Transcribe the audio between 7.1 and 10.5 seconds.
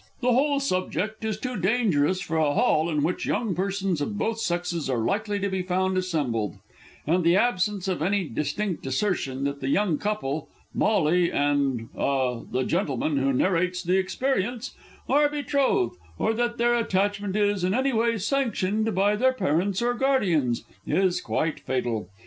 the absence of any distinct assertion that the young couple